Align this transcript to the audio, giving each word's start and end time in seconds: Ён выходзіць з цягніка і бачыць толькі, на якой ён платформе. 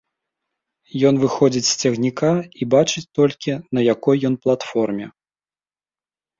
Ён 1.09 1.15
выходзіць 1.23 1.63
з 1.71 1.75
цягніка 1.83 2.31
і 2.51 2.63
бачыць 2.77 3.05
толькі, 3.21 3.51
на 3.77 3.81
якой 3.93 4.17
ён 4.33 4.41
платформе. 4.49 5.05